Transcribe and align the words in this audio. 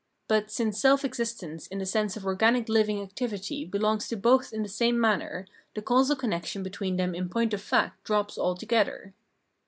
But, 0.27 0.49
since 0.49 0.79
self 0.79 1.05
ex 1.05 1.19
istence 1.19 1.67
in 1.69 1.77
the 1.77 1.85
sense 1.85 2.17
of 2.17 2.25
organic 2.25 2.67
living 2.69 3.03
activity 3.03 3.65
belongs 3.65 4.07
to 4.07 4.17
both 4.17 4.51
in 4.51 4.63
the 4.63 4.67
same 4.67 4.99
manner, 4.99 5.45
the 5.75 5.83
causal 5.83 6.15
connection 6.15 6.63
between 6.63 6.95
them 6.97 7.13
in 7.13 7.29
point 7.29 7.53
of 7.53 7.61
fact 7.61 8.03
drops 8.03 8.35
altogether. 8.35 9.13